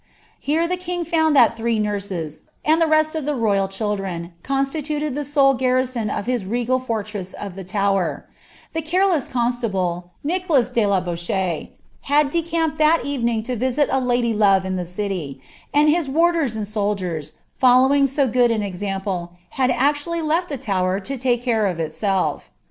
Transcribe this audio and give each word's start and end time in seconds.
Here 0.39 0.67
the 0.67 0.77
king 0.81 1.05
found 1.05 1.35
that 1.35 1.55
three 1.55 1.77
nurses, 1.77 2.45
and 2.65 2.81
the 2.81 2.87
rest 2.87 3.13
of 3.13 3.23
the 3.25 3.33
ro3ral 3.35 3.69
children, 3.69 4.33
constituted 4.41 5.13
the 5.13 5.23
sole 5.23 5.53
garrison 5.53 6.09
of 6.09 6.25
his 6.25 6.43
regal 6.43 6.79
fortress 6.79 7.33
of 7.33 7.53
the 7.53 7.63
Tower; 7.63 8.27
the 8.73 8.81
careless 8.81 9.27
constable, 9.27 10.09
Nicholas 10.23 10.71
de 10.71 10.87
la 10.87 11.01
Beche, 11.01 11.67
had 12.09 12.31
decamped 12.31 12.79
that 12.79 13.05
evening 13.05 13.43
to 13.43 13.55
visit 13.55 13.89
a 13.91 14.01
lady 14.01 14.33
love 14.33 14.65
in 14.65 14.75
the 14.75 14.85
city, 14.85 15.39
and 15.71 15.87
his 15.87 16.09
warders 16.09 16.55
and 16.55 16.67
soldiers, 16.67 17.33
following 17.59 18.07
so 18.07 18.27
good 18.27 18.49
an 18.49 18.63
example, 18.63 19.33
had 19.51 19.69
actually 19.69 20.23
left 20.23 20.49
the 20.49 20.57
Tower 20.57 20.99
to 20.99 21.15
take 21.15 21.43
care 21.43 21.67
of 21.67 21.79
itself. 21.79 22.49